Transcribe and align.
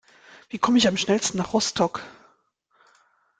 Wie 0.49 0.57
komme 0.57 0.79
ich 0.79 0.87
am 0.87 0.97
schnellsten 0.97 1.37
nach 1.37 1.53
Rostock? 1.53 2.01